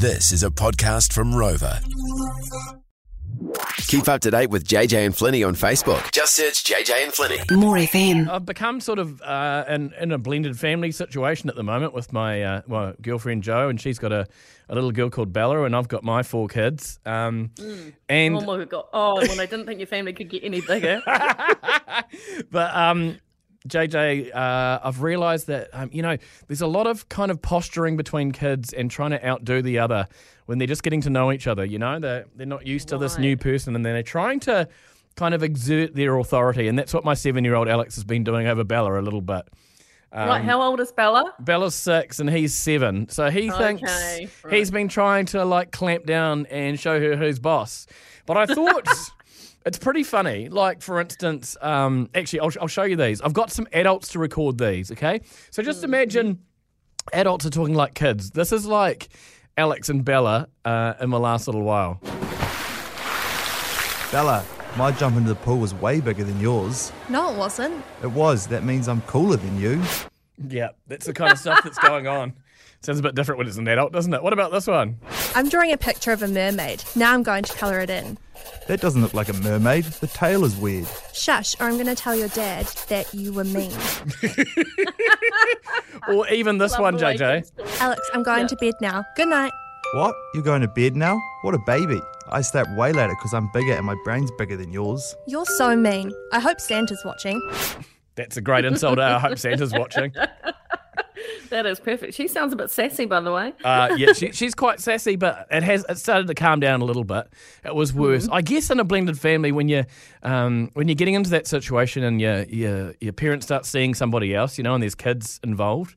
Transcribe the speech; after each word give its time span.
This 0.00 0.32
is 0.32 0.42
a 0.42 0.48
podcast 0.48 1.12
from 1.12 1.34
Rover. 1.34 1.78
Keep 3.86 4.08
up 4.08 4.22
to 4.22 4.30
date 4.30 4.48
with 4.48 4.66
JJ 4.66 5.04
and 5.04 5.14
Flinny 5.14 5.46
on 5.46 5.54
Facebook. 5.54 6.10
Just 6.10 6.34
search 6.36 6.64
JJ 6.64 7.04
and 7.04 7.12
Flinny. 7.12 7.54
More 7.54 7.76
FM. 7.76 8.26
I've 8.26 8.46
become 8.46 8.80
sort 8.80 8.98
of 8.98 9.20
uh, 9.20 9.66
in, 9.68 9.92
in 10.00 10.10
a 10.12 10.16
blended 10.16 10.58
family 10.58 10.90
situation 10.90 11.50
at 11.50 11.56
the 11.56 11.62
moment 11.62 11.92
with 11.92 12.14
my 12.14 12.42
uh, 12.42 12.62
well, 12.66 12.94
girlfriend 13.02 13.42
Jo, 13.42 13.68
and 13.68 13.78
she's 13.78 13.98
got 13.98 14.10
a, 14.10 14.26
a 14.70 14.74
little 14.74 14.90
girl 14.90 15.10
called 15.10 15.34
Bella, 15.34 15.64
and 15.64 15.76
I've 15.76 15.88
got 15.88 16.02
my 16.02 16.22
four 16.22 16.48
kids. 16.48 16.98
Um, 17.04 17.50
And 18.08 18.36
Oh 18.36 18.40
my 18.40 18.64
god! 18.64 18.86
Oh, 18.94 19.16
well, 19.16 19.38
I 19.38 19.44
didn't 19.44 19.66
think 19.66 19.80
your 19.80 19.86
family 19.86 20.14
could 20.14 20.30
get 20.30 20.42
any 20.44 20.62
bigger. 20.62 21.02
but 22.50 22.74
um, 22.74 23.18
JJ, 23.68 24.34
uh, 24.34 24.80
I've 24.82 25.02
realised 25.02 25.46
that 25.48 25.68
um, 25.72 25.90
you 25.92 26.02
know 26.02 26.16
there's 26.48 26.62
a 26.62 26.66
lot 26.66 26.86
of 26.86 27.08
kind 27.08 27.30
of 27.30 27.42
posturing 27.42 27.96
between 27.96 28.32
kids 28.32 28.72
and 28.72 28.90
trying 28.90 29.10
to 29.10 29.26
outdo 29.26 29.60
the 29.62 29.78
other 29.78 30.08
when 30.46 30.58
they're 30.58 30.66
just 30.66 30.82
getting 30.82 31.02
to 31.02 31.10
know 31.10 31.30
each 31.30 31.46
other. 31.46 31.64
You 31.64 31.78
know, 31.78 31.98
they're 32.00 32.24
they're 32.36 32.46
not 32.46 32.66
used 32.66 32.88
to 32.88 32.98
this 32.98 33.18
new 33.18 33.36
person, 33.36 33.76
and 33.76 33.84
then 33.84 33.92
they're 33.92 34.02
trying 34.02 34.40
to 34.40 34.68
kind 35.16 35.34
of 35.34 35.42
exert 35.42 35.94
their 35.94 36.16
authority, 36.18 36.68
and 36.68 36.78
that's 36.78 36.94
what 36.94 37.04
my 37.04 37.14
seven-year-old 37.14 37.68
Alex 37.68 37.96
has 37.96 38.04
been 38.04 38.24
doing 38.24 38.46
over 38.46 38.64
Bella 38.64 38.98
a 38.98 39.02
little 39.02 39.20
bit. 39.20 39.42
right? 40.12 40.42
How 40.42 40.62
old 40.62 40.80
is 40.80 40.90
Bella? 40.92 41.34
Bella's 41.38 41.74
six 41.74 42.18
and 42.18 42.30
he's 42.30 42.54
seven, 42.54 43.08
so 43.10 43.28
he 43.30 43.50
thinks 43.50 43.82
Okay, 43.82 44.28
right. 44.42 44.54
he's 44.54 44.70
been 44.70 44.88
trying 44.88 45.26
to 45.26 45.44
like 45.44 45.70
clamp 45.72 46.06
down 46.06 46.46
and 46.46 46.80
show 46.80 46.98
her 46.98 47.16
who's 47.16 47.38
boss. 47.38 47.86
But 48.26 48.36
I 48.36 48.46
thought 48.46 48.88
it's 49.66 49.78
pretty 49.78 50.02
funny. 50.02 50.48
Like 50.48 50.82
for 50.82 51.00
instance, 51.00 51.56
um, 51.60 52.08
actually, 52.14 52.40
I'll, 52.40 52.50
I'll 52.60 52.68
show 52.68 52.84
you 52.84 52.96
these. 52.96 53.20
I've 53.20 53.32
got 53.32 53.50
some 53.50 53.66
adults 53.72 54.08
to 54.08 54.18
record 54.18 54.58
these. 54.58 54.90
Okay, 54.90 55.20
so 55.50 55.62
just 55.62 55.84
imagine 55.84 56.40
adults 57.12 57.46
are 57.46 57.50
talking 57.50 57.74
like 57.74 57.94
kids. 57.94 58.30
This 58.30 58.52
is 58.52 58.66
like 58.66 59.08
Alex 59.56 59.88
and 59.88 60.04
Bella 60.04 60.48
uh, 60.64 60.94
in 61.00 61.10
the 61.10 61.20
last 61.20 61.46
little 61.46 61.62
while. 61.62 62.00
Bella, 64.10 64.44
my 64.76 64.90
jump 64.92 65.16
into 65.16 65.28
the 65.28 65.36
pool 65.36 65.58
was 65.58 65.74
way 65.74 66.00
bigger 66.00 66.24
than 66.24 66.40
yours. 66.40 66.92
No, 67.08 67.32
it 67.32 67.36
wasn't. 67.36 67.84
It 68.02 68.10
was. 68.10 68.46
That 68.48 68.64
means 68.64 68.88
I'm 68.88 69.02
cooler 69.02 69.36
than 69.36 69.58
you. 69.58 69.82
Yeah, 70.48 70.70
that's 70.86 71.06
the 71.06 71.12
kind 71.12 71.32
of 71.32 71.38
stuff 71.38 71.62
that's 71.62 71.78
going 71.78 72.06
on. 72.06 72.32
Sounds 72.82 72.98
a 72.98 73.02
bit 73.02 73.14
different 73.14 73.36
when 73.38 73.46
it's 73.46 73.58
an 73.58 73.68
adult, 73.68 73.92
doesn't 73.92 74.14
it? 74.14 74.22
What 74.22 74.32
about 74.32 74.52
this 74.52 74.66
one? 74.66 74.98
I'm 75.34 75.50
drawing 75.50 75.70
a 75.70 75.76
picture 75.76 76.12
of 76.12 76.22
a 76.22 76.28
mermaid. 76.28 76.82
Now 76.96 77.12
I'm 77.12 77.22
going 77.22 77.44
to 77.44 77.52
colour 77.52 77.80
it 77.80 77.90
in. 77.90 78.16
That 78.68 78.80
doesn't 78.80 79.00
look 79.02 79.14
like 79.14 79.28
a 79.28 79.32
mermaid. 79.32 79.84
The 79.84 80.06
tail 80.06 80.44
is 80.44 80.56
weird. 80.56 80.86
Shush, 81.12 81.54
or 81.60 81.66
I'm 81.66 81.74
going 81.74 81.86
to 81.86 81.94
tell 81.94 82.14
your 82.14 82.28
dad 82.28 82.66
that 82.88 83.12
you 83.14 83.32
were 83.32 83.44
mean. 83.44 83.72
Or 86.08 86.26
even 86.28 86.58
this 86.58 86.76
one, 86.78 86.94
Love 86.96 87.00
the 87.00 87.06
way 87.06 87.16
JJ. 87.16 87.36
kids 87.36 87.50
talk. 87.50 87.82
Alex, 87.82 88.10
I'm 88.14 88.22
going 88.22 88.46
to 88.48 88.56
bed 88.56 88.74
now. 88.80 89.04
Good 89.16 89.28
night. 89.28 89.52
What? 89.94 90.14
You're 90.34 90.42
going 90.42 90.62
to 90.62 90.68
bed 90.68 90.96
now? 90.96 91.20
What 91.42 91.54
a 91.54 91.58
baby. 91.66 92.00
I 92.30 92.40
stay 92.40 92.60
up 92.60 92.74
way 92.76 92.92
later 92.92 93.14
because 93.14 93.34
I'm 93.34 93.50
bigger 93.52 93.72
and 93.74 93.84
my 93.84 93.96
brain's 94.04 94.30
bigger 94.38 94.56
than 94.56 94.72
yours. 94.72 95.14
You're 95.26 95.44
so 95.44 95.76
mean. 95.76 96.10
I 96.32 96.40
hope 96.40 96.58
Santa's 96.60 97.02
watching. 97.04 97.40
That's 98.14 98.36
a 98.36 98.40
great 98.40 98.64
insult. 98.64 98.98
I 98.98 99.18
hope 99.18 99.38
Santa's 99.38 99.72
watching. 99.72 100.12
That 101.50 101.66
is 101.66 101.80
perfect. 101.80 102.14
She 102.14 102.28
sounds 102.28 102.52
a 102.52 102.56
bit 102.56 102.70
sassy, 102.70 103.06
by 103.06 103.20
the 103.20 103.32
way. 103.32 103.52
Uh, 103.62 103.94
yeah, 103.98 104.12
she, 104.12 104.32
she's 104.32 104.54
quite 104.54 104.80
sassy, 104.80 105.16
but 105.16 105.46
it 105.50 105.62
has 105.62 105.84
it 105.88 105.98
started 105.98 106.28
to 106.28 106.34
calm 106.34 106.60
down 106.60 106.80
a 106.80 106.84
little 106.84 107.04
bit. 107.04 107.26
It 107.64 107.74
was 107.74 107.92
worse, 107.92 108.28
I 108.30 108.40
guess, 108.40 108.70
in 108.70 108.80
a 108.80 108.84
blended 108.84 109.18
family 109.18 109.52
when 109.52 109.68
you 109.68 109.84
um, 110.22 110.70
when 110.74 110.88
you're 110.88 110.94
getting 110.94 111.14
into 111.14 111.30
that 111.30 111.46
situation 111.46 112.04
and 112.04 112.20
your 112.20 112.44
your 112.44 112.94
your 113.00 113.12
parents 113.12 113.46
start 113.46 113.66
seeing 113.66 113.94
somebody 113.94 114.34
else, 114.34 114.58
you 114.58 114.64
know, 114.64 114.74
and 114.74 114.82
there's 114.82 114.94
kids 114.94 115.40
involved. 115.42 115.96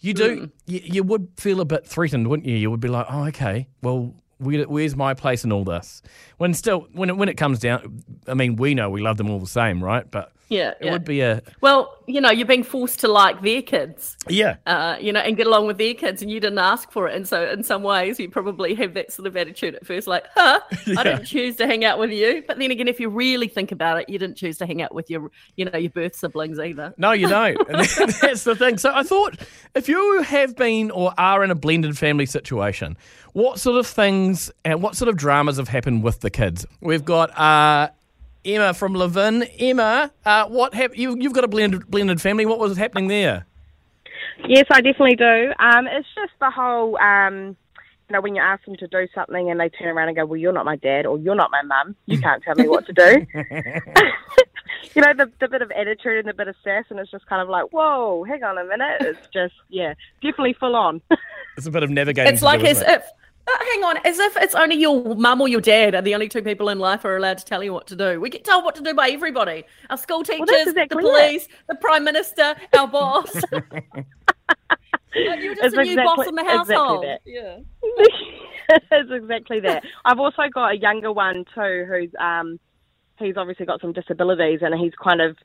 You 0.00 0.14
do 0.14 0.50
you, 0.66 0.80
you 0.84 1.02
would 1.02 1.28
feel 1.36 1.60
a 1.60 1.64
bit 1.64 1.86
threatened, 1.86 2.28
wouldn't 2.28 2.46
you? 2.46 2.56
You 2.56 2.70
would 2.70 2.80
be 2.80 2.88
like, 2.88 3.06
oh, 3.10 3.26
okay, 3.28 3.68
well. 3.82 4.14
Where, 4.38 4.64
where's 4.64 4.96
my 4.96 5.12
place 5.12 5.44
in 5.44 5.52
all 5.52 5.64
this? 5.64 6.00
When 6.38 6.54
still, 6.54 6.88
when 6.94 7.10
it, 7.10 7.16
when 7.18 7.28
it 7.28 7.36
comes 7.36 7.58
down, 7.58 8.02
I 8.26 8.32
mean, 8.32 8.56
we 8.56 8.72
know 8.72 8.88
we 8.88 9.02
love 9.02 9.18
them 9.18 9.28
all 9.28 9.38
the 9.38 9.46
same, 9.46 9.84
right? 9.84 10.10
But 10.10 10.32
Yeah, 10.50 10.70
it 10.70 10.86
yeah. 10.86 10.92
would 10.92 11.04
be 11.04 11.20
a 11.20 11.42
Well, 11.60 11.96
you 12.08 12.20
know, 12.20 12.30
you're 12.30 12.46
being 12.46 12.64
forced 12.64 12.98
to 13.00 13.08
like 13.08 13.40
their 13.40 13.62
kids, 13.62 14.16
yeah, 14.28 14.56
uh, 14.66 14.96
you 15.00 15.12
know, 15.12 15.20
and 15.20 15.36
get 15.36 15.46
along 15.46 15.68
with 15.68 15.78
their 15.78 15.94
kids, 15.94 16.22
and 16.22 16.30
you 16.30 16.40
didn't 16.40 16.58
ask 16.58 16.90
for 16.90 17.06
it. 17.06 17.14
And 17.14 17.26
so, 17.26 17.48
in 17.48 17.62
some 17.62 17.84
ways, 17.84 18.18
you 18.18 18.28
probably 18.28 18.74
have 18.74 18.94
that 18.94 19.12
sort 19.12 19.28
of 19.28 19.36
attitude 19.36 19.76
at 19.76 19.86
first, 19.86 20.08
like, 20.08 20.24
"Huh, 20.34 20.58
I 20.98 21.04
didn't 21.04 21.26
choose 21.26 21.54
to 21.56 21.68
hang 21.68 21.84
out 21.84 22.00
with 22.00 22.10
you." 22.10 22.42
But 22.48 22.58
then 22.58 22.72
again, 22.72 22.88
if 22.88 22.98
you 22.98 23.08
really 23.08 23.46
think 23.46 23.70
about 23.70 24.00
it, 24.00 24.08
you 24.08 24.18
didn't 24.18 24.36
choose 24.36 24.58
to 24.58 24.66
hang 24.66 24.82
out 24.82 24.92
with 24.92 25.08
your, 25.08 25.30
you 25.54 25.66
know, 25.66 25.78
your 25.78 25.90
birth 25.90 26.16
siblings 26.16 26.58
either. 26.58 26.94
No, 26.98 27.12
you 27.12 27.28
don't. 27.28 27.56
And 27.68 27.78
that's 28.20 28.42
the 28.42 28.56
thing. 28.56 28.76
So 28.78 28.92
I 28.92 29.04
thought 29.04 29.38
if 29.76 29.88
you 29.88 30.22
have 30.22 30.56
been 30.56 30.90
or 30.90 31.14
are 31.16 31.44
in 31.44 31.52
a 31.52 31.54
blended 31.54 31.96
family 31.96 32.26
situation, 32.26 32.96
what 33.34 33.60
sort 33.60 33.78
of 33.78 33.86
things 33.86 34.50
and 34.64 34.82
what 34.82 34.96
sort 34.96 35.08
of 35.08 35.16
dramas 35.16 35.58
have 35.58 35.68
happened 35.68 36.02
with 36.02 36.20
the 36.20 36.30
kids? 36.30 36.66
We've 36.80 37.04
got 37.04 37.38
uh, 37.38 37.90
Emma 38.44 38.74
from 38.74 38.94
Levin. 38.94 39.42
Emma, 39.58 40.10
uh, 40.24 40.46
what 40.46 40.74
hap- 40.74 40.96
you, 40.96 41.16
you've 41.18 41.32
got 41.32 41.44
a 41.44 41.48
blended 41.48 41.86
blended 41.88 42.20
family. 42.20 42.46
What 42.46 42.58
was 42.58 42.76
happening 42.76 43.08
there? 43.08 43.46
Yes, 44.48 44.66
I 44.70 44.80
definitely 44.80 45.16
do. 45.16 45.52
Um, 45.58 45.86
it's 45.86 46.08
just 46.14 46.32
the 46.40 46.50
whole, 46.50 46.98
um, 46.98 47.56
you 48.08 48.14
know, 48.14 48.20
when 48.20 48.34
you 48.34 48.40
ask 48.42 48.64
them 48.64 48.76
to 48.76 48.86
do 48.88 49.06
something 49.14 49.50
and 49.50 49.60
they 49.60 49.68
turn 49.68 49.88
around 49.88 50.08
and 50.08 50.16
go, 50.16 50.24
"Well, 50.24 50.38
you're 50.38 50.52
not 50.52 50.64
my 50.64 50.76
dad, 50.76 51.06
or 51.06 51.18
you're 51.18 51.34
not 51.34 51.50
my 51.50 51.62
mum. 51.62 51.94
You 52.06 52.18
can't 52.22 52.42
tell 52.42 52.54
me 52.54 52.68
what 52.68 52.86
to 52.86 52.92
do." 52.92 53.26
you 54.94 55.02
know, 55.02 55.12
the, 55.14 55.30
the 55.40 55.48
bit 55.48 55.62
of 55.62 55.70
attitude 55.72 56.18
and 56.18 56.28
the 56.28 56.34
bit 56.34 56.48
of 56.48 56.56
sass, 56.64 56.84
and 56.90 56.98
it's 56.98 57.10
just 57.10 57.26
kind 57.26 57.42
of 57.42 57.48
like, 57.48 57.66
"Whoa, 57.72 58.24
hang 58.24 58.42
on 58.42 58.58
a 58.58 58.64
minute." 58.64 58.96
It's 59.00 59.28
just, 59.32 59.54
yeah, 59.68 59.94
definitely 60.22 60.54
full 60.54 60.76
on. 60.76 61.00
It's 61.56 61.66
a 61.66 61.70
bit 61.70 61.82
of 61.82 61.90
navigating. 61.90 62.32
It's 62.32 62.40
to 62.40 62.46
like 62.46 62.60
do, 62.60 62.66
as 62.68 62.80
it? 62.80 62.88
if. 62.88 63.02
Hang 63.72 63.84
on, 63.84 63.98
as 64.04 64.18
if 64.18 64.36
it's 64.36 64.54
only 64.54 64.76
your 64.76 65.14
mum 65.14 65.40
or 65.40 65.48
your 65.48 65.60
dad 65.60 65.94
are 65.94 66.02
the 66.02 66.14
only 66.14 66.28
two 66.28 66.42
people 66.42 66.68
in 66.70 66.78
life 66.78 67.02
who 67.02 67.08
are 67.08 67.16
allowed 67.16 67.38
to 67.38 67.44
tell 67.44 67.62
you 67.62 67.72
what 67.72 67.86
to 67.88 67.96
do. 67.96 68.20
We 68.20 68.28
get 68.30 68.44
told 68.44 68.64
what 68.64 68.74
to 68.76 68.82
do 68.82 68.94
by 68.94 69.10
everybody: 69.10 69.64
our 69.90 69.96
school 69.96 70.22
teachers, 70.24 70.48
exactly 70.50 70.74
the 70.74 70.82
it. 70.82 70.90
police, 70.90 71.48
the 71.68 71.74
prime 71.76 72.04
minister, 72.04 72.54
our 72.76 72.88
boss. 72.88 73.30
You're 75.14 75.54
just 75.54 75.62
It's 75.62 75.74
a 75.74 75.82
new 75.82 75.96
boss 76.02 76.26
in 76.26 76.34
the 76.34 76.42
exactly 76.42 76.74
household. 76.74 77.04
that. 77.04 77.20
Yeah. 77.24 77.58
it's 78.92 79.10
exactly 79.10 79.60
that. 79.60 79.82
I've 80.04 80.18
also 80.18 80.42
got 80.52 80.72
a 80.72 80.76
younger 80.76 81.12
one 81.12 81.44
too, 81.54 81.86
who's 81.88 82.10
um, 82.18 82.58
he's 83.18 83.36
obviously 83.36 83.66
got 83.66 83.80
some 83.80 83.92
disabilities, 83.92 84.60
and 84.62 84.74
he's 84.78 84.94
kind 85.02 85.20
of 85.20 85.36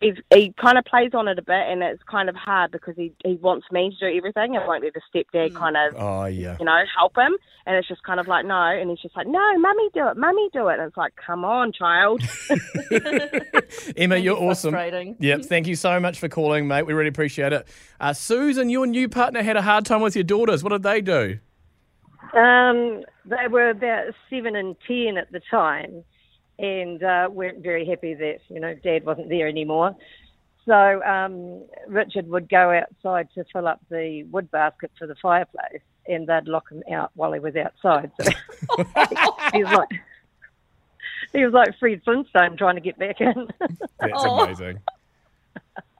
he's, 0.00 0.14
he 0.32 0.54
kind 0.60 0.78
of 0.78 0.84
plays 0.84 1.10
on 1.14 1.28
it 1.28 1.38
a 1.38 1.42
bit, 1.42 1.68
and 1.68 1.82
it's 1.82 2.02
kind 2.04 2.28
of 2.28 2.34
hard 2.34 2.70
because 2.70 2.94
he 2.96 3.12
he 3.24 3.34
wants 3.34 3.66
me 3.72 3.90
to 3.90 4.10
do 4.10 4.16
everything, 4.16 4.56
and 4.56 4.66
won't 4.66 4.84
let 4.84 4.94
the 4.94 5.00
stepdad 5.14 5.54
kind 5.54 5.76
of 5.76 5.94
Oh 5.96 6.24
yeah. 6.26 6.56
you 6.58 6.64
know 6.64 6.82
help 6.96 7.16
him, 7.16 7.36
and 7.66 7.76
it's 7.76 7.88
just 7.88 8.02
kind 8.02 8.20
of 8.20 8.28
like 8.28 8.44
no, 8.44 8.54
and 8.54 8.90
he's 8.90 9.00
just 9.00 9.16
like 9.16 9.26
no, 9.26 9.58
mummy 9.58 9.88
do 9.94 10.08
it, 10.08 10.16
mummy 10.16 10.48
do 10.52 10.68
it, 10.68 10.78
and 10.78 10.88
it's 10.88 10.96
like 10.96 11.14
come 11.16 11.44
on, 11.44 11.72
child. 11.72 12.22
Emma, 13.96 14.16
you're 14.16 14.36
awesome. 14.36 14.74
Yep, 15.18 15.42
thank 15.42 15.66
you 15.66 15.76
so 15.76 15.98
much 16.00 16.18
for 16.18 16.28
calling, 16.28 16.68
mate. 16.68 16.82
We 16.82 16.92
really 16.92 17.08
appreciate 17.08 17.52
it. 17.52 17.66
Uh, 18.00 18.12
Susan, 18.12 18.68
your 18.70 18.86
new 18.86 19.08
partner 19.08 19.42
had 19.42 19.56
a 19.56 19.62
hard 19.62 19.86
time 19.86 20.00
with 20.00 20.14
your 20.14 20.24
daughters. 20.24 20.62
What 20.62 20.70
did 20.70 20.82
they 20.82 21.00
do? 21.00 21.38
Um, 22.34 23.04
they 23.24 23.48
were 23.48 23.70
about 23.70 24.12
seven 24.28 24.56
and 24.56 24.76
ten 24.86 25.16
at 25.16 25.30
the 25.30 25.40
time, 25.50 26.04
and 26.58 27.02
uh, 27.02 27.28
weren't 27.30 27.62
very 27.62 27.84
happy 27.86 28.14
that 28.14 28.40
you 28.48 28.60
know 28.60 28.74
Dad 28.74 29.04
wasn't 29.04 29.28
there 29.28 29.48
anymore. 29.48 29.96
So 30.66 31.02
um, 31.02 31.62
Richard 31.86 32.28
would 32.28 32.48
go 32.48 32.70
outside 32.70 33.28
to 33.34 33.44
fill 33.52 33.68
up 33.68 33.80
the 33.90 34.24
wood 34.24 34.50
basket 34.50 34.90
for 34.98 35.06
the 35.06 35.14
fireplace, 35.16 35.82
and 36.06 36.26
they'd 36.26 36.48
lock 36.48 36.70
him 36.70 36.82
out 36.90 37.10
while 37.14 37.32
he 37.32 37.40
was 37.40 37.54
outside. 37.56 38.10
So 38.20 38.30
he 39.52 39.62
was 39.62 39.72
like 39.72 39.88
he 41.32 41.44
was 41.44 41.52
like 41.52 41.78
Fred 41.78 42.00
Flintstone 42.04 42.56
trying 42.56 42.76
to 42.76 42.80
get 42.80 42.98
back 42.98 43.20
in. 43.20 43.48
That's 44.00 44.24
amazing. 44.24 44.80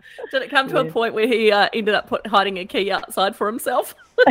Did 0.30 0.42
it 0.42 0.50
come 0.50 0.68
to 0.68 0.78
a 0.78 0.84
point 0.84 1.14
where 1.14 1.26
he 1.26 1.50
uh, 1.50 1.68
ended 1.72 1.94
up 1.94 2.08
put, 2.08 2.26
hiding 2.26 2.58
a 2.58 2.64
key 2.64 2.90
outside 2.90 3.34
for 3.36 3.46
himself? 3.46 3.94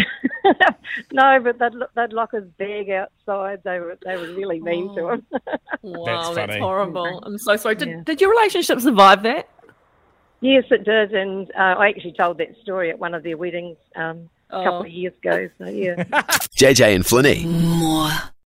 no, 1.12 1.40
but 1.42 1.60
they'd, 1.60 1.74
they'd 1.96 2.14
lock 2.14 2.32
his 2.32 2.46
bag 2.58 2.90
outside. 2.90 3.62
They 3.64 3.80
were 3.80 3.98
they 4.06 4.18
were 4.18 4.34
really 4.34 4.60
mean 4.60 4.94
to 4.96 5.10
him. 5.10 5.26
Wow, 5.82 6.34
that's, 6.34 6.36
funny. 6.36 6.60
horrible. 6.60 7.22
I'm 7.24 7.38
so 7.38 7.56
sorry. 7.56 7.76
Did, 7.76 7.88
Yeah. 7.90 8.02
did 8.04 8.22
your 8.22 8.30
relationship 8.32 8.80
survive 8.82 9.24
that? 9.24 9.50
Yes, 10.42 10.66
it 10.72 10.84
did, 10.84 11.14
and 11.14 11.50
uh, 11.52 11.76
I 11.80 11.90
actually 11.90 12.14
told 12.14 12.38
that 12.40 12.50
story 12.62 12.90
at 12.90 13.00
one 13.00 13.14
of 13.14 13.24
their 13.24 13.38
weddings 13.38 13.78
um, 13.96 14.30
a 14.50 14.64
couple 14.64 14.80
Oh. 14.80 14.82
of 14.82 14.90
years 14.90 15.14
ago. 15.24 15.50
So 15.58 15.66
yeah. 15.68 15.96
JJ 16.58 16.96
and 16.96 17.04
Flinny. 17.06 17.46
More. 17.46 18.10